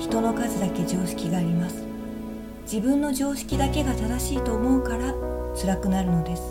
[0.00, 1.84] 人の数だけ常識があります。
[2.62, 5.14] 自分の常識だけが正しいと思うから
[5.54, 6.42] 辛くなるのです。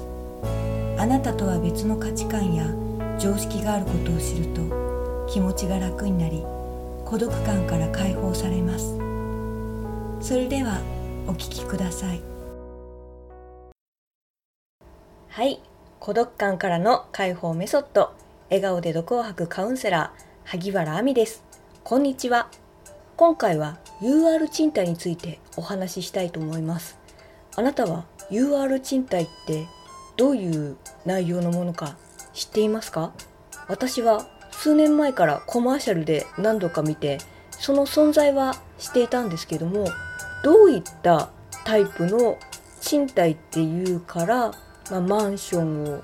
[0.99, 2.67] あなたとは別の価値観や
[3.17, 6.43] 常識があることを知ると気持ちが楽になり
[7.05, 8.97] 孤独感から解放されます。
[10.21, 10.79] それでは
[11.25, 12.21] お聞きください。
[15.29, 15.59] はい。
[15.99, 18.11] 孤独感からの解放メソッド。
[18.49, 21.43] 笑顔で毒を吐くカウンセラー萩原亜美です。
[21.83, 22.49] こんにちは。
[23.19, 26.97] 今回は UR 賃貸についてお話ししたいと思います。
[27.57, 29.67] あなたは UR 賃貸って
[30.15, 31.97] どういう内容のものか
[32.33, 33.11] 知っていますか？
[33.67, 37.17] 私は数年前からコマーシャルで何度か見て
[37.51, 39.85] その存在はしていたんですけども
[40.41, 41.29] どういった
[41.65, 42.37] タイプの
[42.79, 44.51] 賃貸っていうから、
[44.91, 46.03] まあ、マンションを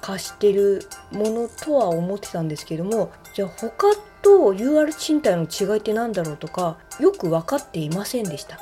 [0.00, 8.58] 貸してるものとは思ってたんですけどもじゃあ他と UR 賃貸の違いって何だろうとかよく分かっていませんでした。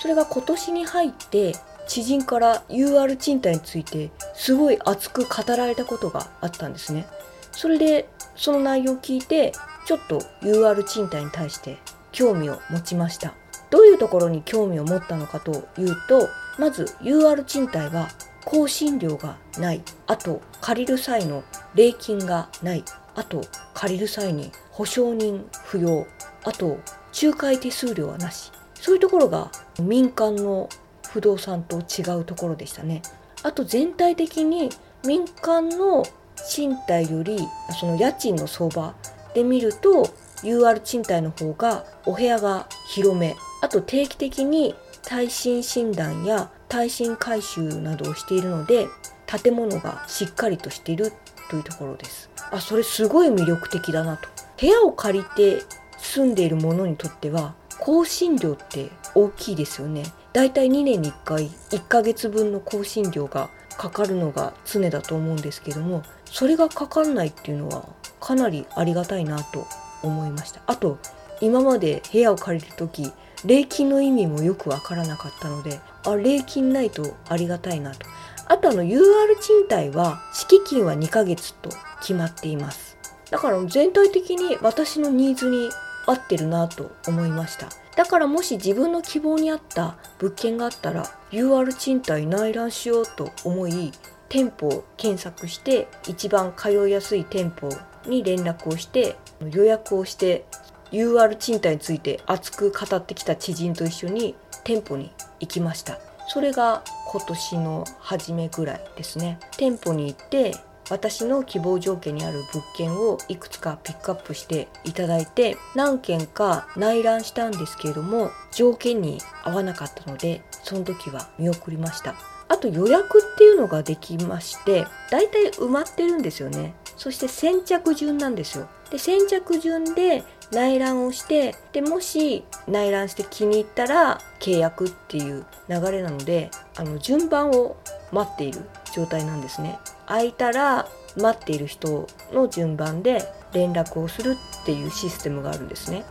[0.00, 1.54] それが今年に入って
[1.86, 7.06] 知人から UR 賃貸についてすごい熱く語られたことがあったんですね。
[7.52, 9.52] それでその内容を聞いて
[9.84, 11.76] ちょっと UR 賃貸に対して
[12.10, 13.34] 興味を持ちました。
[13.68, 16.26] どういうところに興味を持ったのかというと
[16.58, 18.08] まず UR 賃貸は
[18.46, 19.82] 更新料がない。
[20.06, 22.84] あと借りる際の礼金がない。
[23.20, 23.42] あと
[23.74, 26.06] 借りる際に保証人不要
[26.42, 26.78] あと
[27.22, 30.70] 仲介手数料はなしそういうところが民間の
[31.10, 33.02] 不動産と違うところでしたね。
[33.42, 34.70] あと全体的に
[35.06, 36.06] 民間の
[36.48, 37.38] 賃貸より
[37.78, 38.94] その家賃の相場
[39.34, 40.04] で見ると
[40.42, 48.86] UR 賃貸の方がお部屋が広めあと定期的に耐震診断や耐震改修などをしているので
[49.26, 51.12] 建物がしっかりとしている
[51.50, 54.28] というところですあそれすごい魅力的だなと。
[54.60, 55.62] 部屋を借りて
[55.98, 60.04] 住んでいる者にとっては更新料って大きいですよね。
[60.32, 67.88] だいたい2年に1回1ヶ月分の更新料がかかるのが常だと思うんですけどもそれがかかんないっていうのは
[68.20, 69.66] かなりありがたいなと
[70.02, 70.60] 思いました。
[70.66, 70.98] あと
[71.40, 73.10] 今まで部屋を借りる時
[73.46, 78.06] 礼金の意味もよくわからなかったのであ礼金ないとありがたいなと。
[78.50, 78.98] あとあの UR
[79.40, 82.98] 賃貸は敷金は2ヶ月と決まっています。
[83.30, 85.70] だから全体的に私のニーズに
[86.04, 87.68] 合ってるなと思いました。
[87.94, 93.92] だからもし自分の希望に合った物件があったら UR 賃貸内覧しようと思い
[94.28, 97.68] 店舗を検索して一番通いやすい店舗
[98.04, 99.14] に連絡をして
[99.48, 100.44] 予約をして
[100.90, 104.34] UR 賃貸について熱く語ってきた知人と一緒に
[104.64, 106.00] 店舗に行きました。
[106.32, 109.40] それが今年の初めぐらいですね。
[109.56, 110.54] 店舗に行って
[110.88, 122.14] 私の希望条件にある物件をいくつかピックアップしていただいて何件か内覧したんですけれども条件に合わなかったのでその時は見送りました。
[122.46, 126.74] あと予約っていうのができましてだいたい埋まってるんですよね。
[126.96, 128.68] そして先着順なんですよ。
[128.90, 137.76] で先着順で内覧をしてでもし内覧して気に入ったら契約っていう流れなのであの順番を
[138.12, 138.60] 待っている
[138.94, 139.78] 状態なんですね。
[140.06, 143.22] 空いたら待っている人の順番で
[143.52, 146.04] 連絡をするっていうシステムがあるんですね。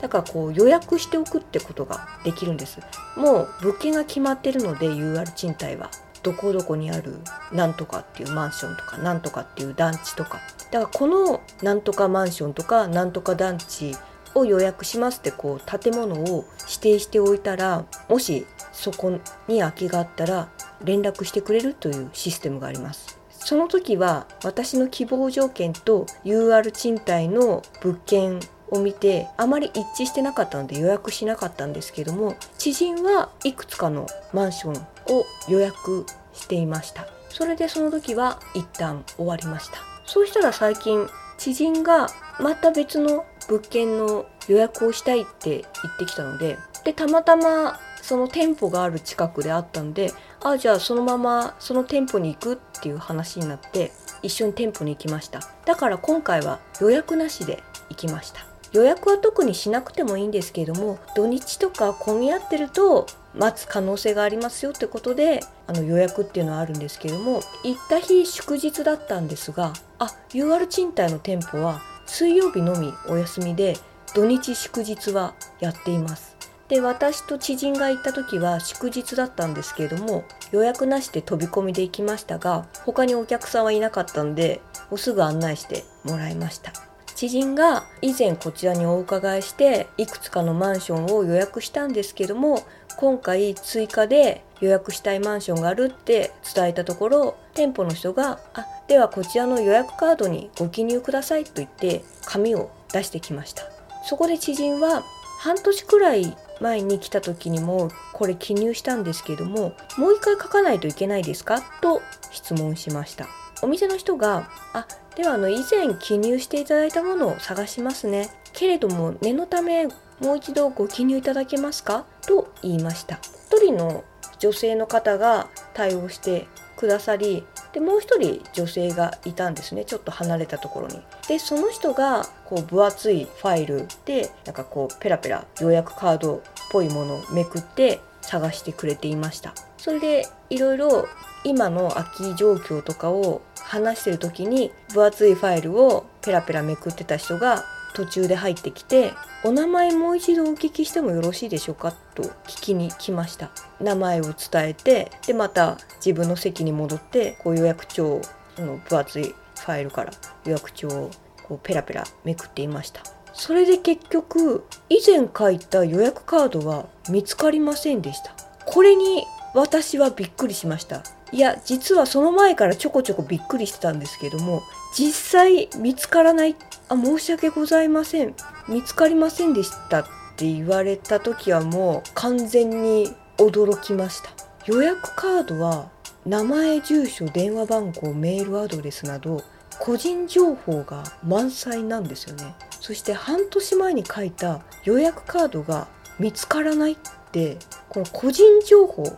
[0.00, 2.80] だからこう予約しておくってことができるんです。
[3.16, 5.90] もう物件が決まってるので UR 賃貸は。
[6.22, 7.16] どこどこにある
[7.52, 13.96] なんとかっていうマンションとかなんとかっていう団地とかだからこのなんとかマンションとかなんとか団地
[14.34, 19.18] を予約しますってこう建物を指定しておいたらもしそこ
[19.48, 20.48] に空きがあったら
[20.84, 23.18] 連絡してくれるというシステムがあります。
[23.30, 28.40] その時は私の希望条件と UR 賃貸の物件
[28.70, 37.06] を見てあまり一致してなかったので予約しなかったんですけども知人はいくつかのマンションを予約していました。
[37.28, 39.78] それでその時は一旦終わりました。
[40.04, 42.08] そうしたら最近知人が
[42.40, 45.64] また別の物件の予約をしたいって言っ
[45.98, 50.12] てきたのででたまたまその店舗がある近くであったんで
[50.42, 53.92] あじゃあそのままその店舗に行くっていう話になって
[54.22, 55.40] 一緒に店舗に行きました。
[55.64, 58.40] だから今回は予約なしで行きました。
[58.72, 73.76] 予約は特にしなくてもいいんですけれども土日とか混み合ってると待つ可能性がありますよってことであの予約っていうのはあるんですけれども行った日祝日だったんですがあ UR 賃貸の店舗は水曜日のみお休みで
[74.14, 76.36] 土日祝日はやっています。
[76.66, 86.89] で私と知人が行った時は祝日だったんですけれども予約なしで飛び込みで行きましたが他にお客さんはいなかったんでもうすぐ案内してもらいました。
[87.20, 92.64] 知人が以前こちらにお伺いしていくつかのマンションを予約したんですけども
[92.96, 103.64] 今回追加で予約したいマンションがあるって伝えたところ店舗の人が「あではこちらの予約カードにご記入ください」と言って紙を出してきました。
[104.06, 105.02] そこで知人は
[105.40, 111.60] 半年くらい前に来た時にもこれ記入したんですけどももう一回書かないといけないですか？
[111.82, 112.00] と
[112.30, 113.26] 質問しました。
[113.60, 114.86] お店の人が「あ
[115.16, 118.30] ではあの以前記入していただいたものを探しますね。
[118.52, 123.18] けれども念のためもう一度ご記入いただけますか?」と言いました。
[123.50, 124.04] 一人の
[124.38, 126.46] 女性の方が対応して
[126.76, 129.84] くださりでもう一人女性がいたんですね。
[129.84, 131.02] ちょっと離れたところに。
[131.28, 136.40] でその人がこう分厚いファイルでなんかこうペラペラ予約カードっ
[136.70, 139.54] ぽいものをめくって探してくれていました。
[139.76, 141.06] それでいろいろ
[141.44, 147.64] 今の空き状況とかを話してる時に分厚いファイルをペラペラめくってた人が
[147.94, 149.12] 途中で入ってきて
[149.44, 153.50] 「お名前もう一度お聞きしてもよろしいでしょうか?」と聞きに来ました。
[153.80, 158.20] 名前を伝えてでまた自分の席に戻ってこう予約帳
[158.56, 160.12] その分厚いファイルから
[160.44, 161.10] 予約帳を
[161.48, 163.02] こうペラペラめくっていました。
[163.32, 168.34] それで結局以前書いた予約カードは見つかりませんでした。
[168.66, 171.02] これに私はびっくりしました。
[171.32, 174.62] いや実はその前からちょこちょこびっくりしてたんですけども
[174.96, 176.56] 実際見つからない
[176.88, 178.34] あ申し訳ございません。
[178.68, 180.04] 見つかりませんでしたっ
[180.36, 184.30] て言われた時はもう完全に驚きました。
[184.66, 185.88] 予約カードは
[186.26, 189.42] 名前住所電話番号メールアドレスなど
[189.78, 192.54] 個人情報が満載なんですよね。
[192.80, 195.86] そして半年前に書いた予約カードが
[196.18, 196.96] 見つからないっ
[197.30, 197.56] て
[197.88, 199.16] この個人情報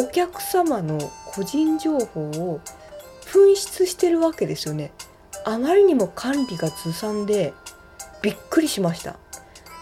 [0.00, 0.96] お客様の
[1.26, 2.60] 個人情報を
[3.22, 4.92] 紛失してるわけですよね。
[5.44, 7.52] あまりにも管理がずさんで
[8.22, 9.16] びっくりしました。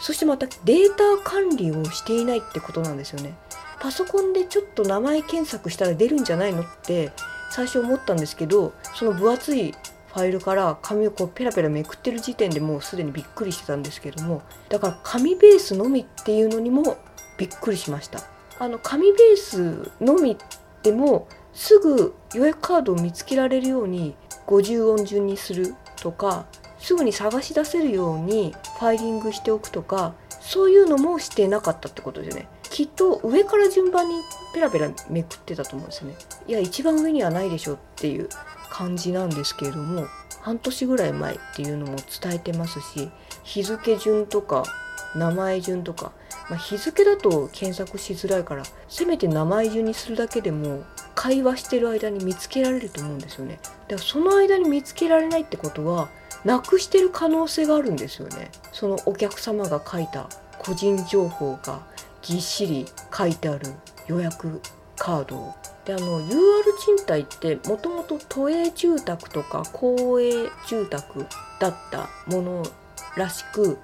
[0.01, 3.35] そしてまたデータ管理をしていないってことなんですよね。
[3.79, 7.13] パソコンでちょっと名前検索したら出るんじゃないのって
[7.51, 14.41] 最初思ったんですけどその分厚いファイルから紙をこうペラペラめくってる時点でもうすでにびっくりしてたんですけども
[14.71, 16.97] だから紙ベースのみっていうのにも
[17.37, 18.36] びっくりしました。
[18.59, 20.37] あの紙ベースのみ
[20.83, 24.15] でもすぐ予約カードを見つけられるように
[24.47, 26.47] 50音順にするとか
[26.79, 32.49] すぐに探し出せるようにファイリングしておくとかそういうのもしてなかったってことですよね。
[32.63, 34.21] きっと上から順番に
[34.55, 36.17] ペラペラめくってたと思うんですよね。
[36.47, 38.29] いや一番上にはないでしょっていう
[38.71, 40.07] 感じなんですけれども
[40.43, 43.11] 半年ぐらい前っていうのも伝えてますし
[43.43, 44.63] 日付順とか
[45.17, 46.13] 名前順とか、
[46.49, 50.85] まあ、日付だと検索しづらいからせめて名前順にするだけでも
[51.15, 53.59] 会話してる間に見つけられると思うんですよね。
[53.63, 56.09] だからその間に見つけられないってことは
[56.45, 58.51] なくしてる可能性があるんですよね。
[58.73, 60.29] そのお客様が書いた
[60.59, 61.81] 個人情報が
[62.23, 63.73] ぎっしり書いてある
[64.07, 64.61] 予約
[64.97, 65.55] カード
[65.85, 66.33] であの UR
[66.85, 71.27] 賃貸ってもともと都営住宅とか公営住宅
[71.61, 72.63] だったもの
[73.17, 73.79] らしく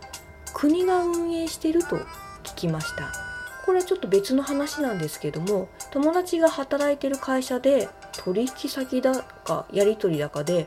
[0.53, 1.99] 国が運営してると
[2.43, 3.33] 聞きました。
[3.65, 10.67] これちょっと別の話なんですけども友達が働いてる会社で取引先だかやり取りだかで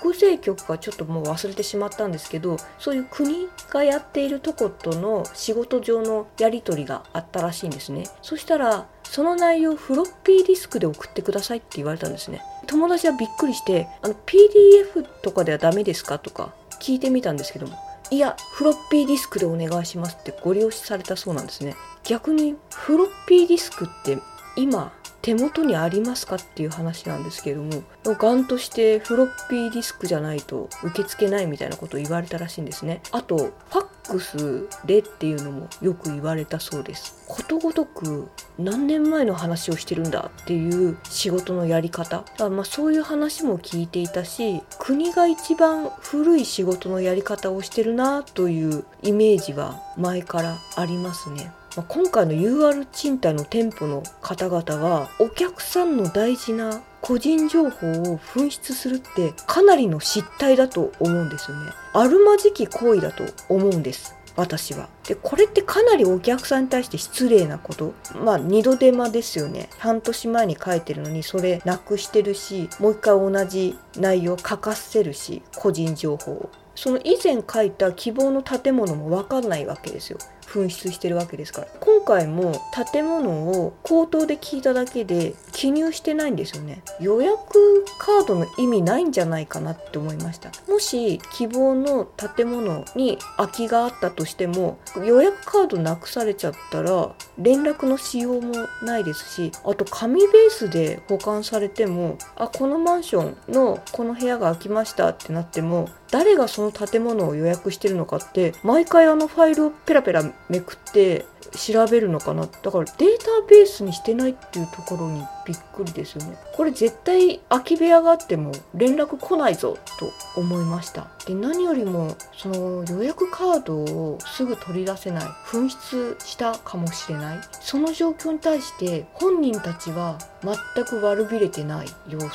[0.00, 8.04] 国税局がちょっともう忘れてしまったんですけどそういう国がやっているとことの仕事上のやり取りがあったらしいんですね。
[8.22, 12.42] そしたらその内容フロッピーディスクで送ってくださいって言われたんですね。
[12.66, 21.76] 友達はびっくりしてあの PDF とかではダメですかとか聞いてみたんですけどもいやフロッピーディスクでお願いしますってご利用しされたそうなんですね。
[22.02, 24.18] 逆にフロッピーディスクって
[24.56, 33.02] 今手元にありますかっていう話なんですけどもガンとしてフロッピーディスクじゃないと受け付けないみたいなことを言われたらしいんですね。
[33.12, 37.22] あとファックスでっていうのもよく言われたそうです。
[37.28, 38.28] ことごとく
[38.60, 42.24] 何年前の話をしてるんだっていう仕事のやり方。
[42.50, 51.52] まあそういう話も聞いていたし国が一番古い仕事のやり方をしてるなというイメージは前からありますね。
[51.76, 61.72] ま今回の UR 賃貸の店舗の方々はお客さんの大事な個人情報を紛失するってかなりの失態だと思うんですよね。
[61.92, 64.19] あるまじき行為だと思うんです。
[64.40, 64.88] 私は。
[65.06, 67.92] で、これってかなりお客さんに対して失礼なこと。
[68.14, 69.68] まあ、二度手間ですよね。
[69.78, 76.50] 半年前に書いてるのに、それなくしてるし、もう一回同じ内容書かせるし、個人情報を。
[76.74, 80.18] その以前書いた希望の建物も分かんないわけですよ。
[80.50, 81.68] 紛失してるわけですから。
[81.78, 82.60] 今回も
[82.92, 86.82] 建物を口頭で聞いただけで記入してないんですよね。
[87.00, 90.50] 予約カードの意味ないんじゃないかなって思いました。
[90.68, 112.46] もし希望の建物に空きがあったとしても予約カードなくされちゃったら連絡のしようもないですしあと紙ベースで保管されてもあこのマンションのこの部屋が空きましたってなっても誰がその建物を予約してるのかって毎回あのファイルをペラペラめくって調べるのかな。
[112.46, 116.36] だからデータベースにしてないっていうところにびっくりですよね。
[116.54, 121.08] これ絶対空き部屋があっても連絡来ないぞと思いました。
[121.26, 127.38] で何よりもその予約カードをすぐ取り出せない紛失したかもしれない。
[127.60, 132.30] その状況に対して本人たちは全く悪びれてない様子。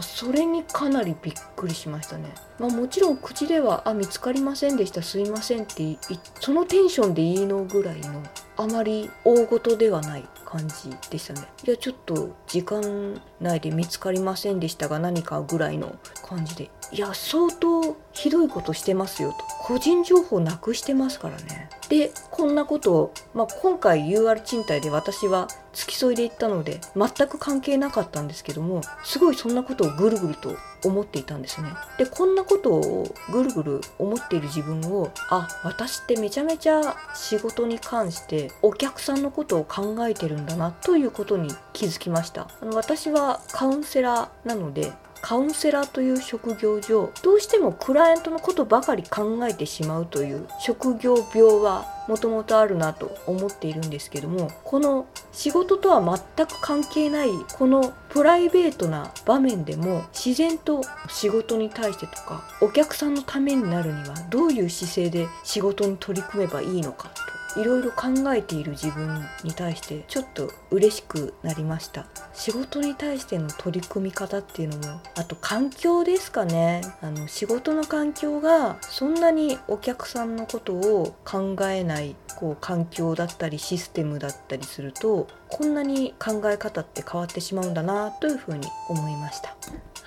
[0.00, 2.34] それにかなりびっくりしましたね。
[2.58, 5.98] まあもちろん口では「あ見つかりませんでしたすいません」って
[6.40, 8.22] そのテンションでいいのぐらいの
[8.56, 11.46] あまり大事ではない感じでしたね。
[11.66, 19.38] いやちょっと時間内で見つかりませんでしたが何かぐらいの感じでいや相当ひどいことしてますよと。
[19.64, 21.68] 個人情報なくしてますからね。
[21.88, 31.68] でこんなことを、まあ、今回 UR 賃貸で私は付き添いで行ったので全く関係なかったんですけどもすごいそんなことをぐるぐると思っていたんですね。
[31.98, 42.48] でこんなことをぐるぐる思っている自分をあ私ってめちゃめちゃ仕事に関してお客さんのことを考えてるんだなということに気づきました。
[42.60, 44.92] あの私はカウンセラーなので
[45.26, 56.00] カウンセラーという職業上どうしてもクライアントのことばかり考えてしまうという職業病はもともとあるなと思っているんですけどもこの仕事とは
[56.36, 72.06] 全く関係ないこのプライベートな場面でも自然と仕事に対してとかお客さんのためになるにはどういう姿勢で仕事に取り組めばいいのかといろいろ考えている自分に対してちょっと嬉しくなりました。
[72.32, 76.82] 仕事に対しての取り組み方っていうのもあと環境ですかね。
[77.00, 89.56] あの仕事の環境がそんなにお客さんのことを考えないこう環境だったりシステムだったりするとこんなに考え方って変わってしまうんだなというふうに思いました。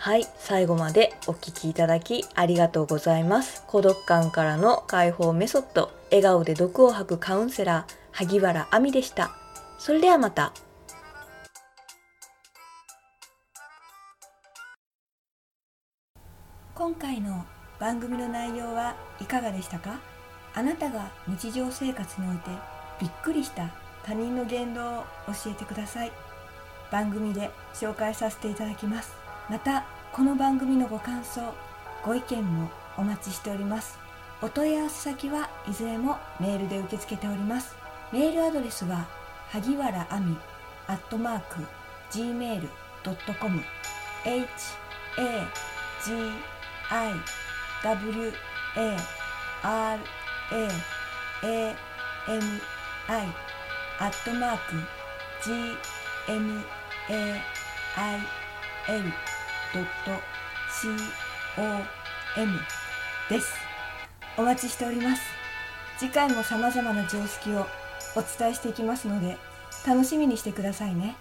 [0.02, 3.66] はい最後までお聴きいただきありがとうございます。
[3.68, 9.30] 孤独感からの解放メソッド笑顔で毒を吐くカウンセラー萩原亜美でした。
[9.78, 10.54] それではまた。
[16.74, 17.44] 今回の
[17.78, 20.00] 番組の内容はいかがでしたか？
[20.56, 22.50] あなたが日常生活において
[23.02, 23.70] びっくりした
[24.06, 26.12] 他人の言動を教えてください。
[26.90, 29.12] 番組で紹介させていただきます。
[29.50, 31.42] またこの番組のご感想
[32.06, 33.98] ご意見もお待ちしております。
[34.44, 37.76] お問い合わせ先はいずれもメールで受け付けております。
[38.14, 39.08] メールアドレスは
[39.50, 40.38] 萩原亜美
[40.86, 41.64] アットマーク
[42.12, 43.62] gmail.com
[44.26, 44.40] h
[45.18, 45.48] a
[46.06, 46.14] g
[46.92, 47.14] i
[47.84, 48.34] w
[48.76, 48.98] a
[49.64, 50.00] r
[50.52, 50.68] a
[51.44, 51.76] a
[52.28, 52.44] m
[53.08, 53.28] i
[54.00, 54.76] アットマーク
[55.44, 55.52] g
[56.28, 56.64] m
[57.10, 57.42] a
[57.96, 58.20] i
[58.88, 59.39] l
[59.72, 59.90] ドット
[60.82, 60.88] c
[61.58, 62.60] o m
[63.30, 63.54] です。
[64.36, 65.22] お待ちしております。
[66.00, 67.68] 次回も様々な常識を
[68.16, 69.38] お伝えしていきますので、
[69.86, 71.16] 楽しみにしてくださいね。